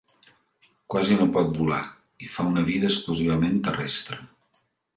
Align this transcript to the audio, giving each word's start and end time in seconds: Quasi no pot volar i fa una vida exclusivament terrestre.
Quasi 0.93 1.17
no 1.19 1.27
pot 1.35 1.51
volar 1.59 1.83
i 2.27 2.31
fa 2.37 2.47
una 2.55 2.65
vida 2.73 2.91
exclusivament 2.93 3.63
terrestre. 3.69 4.19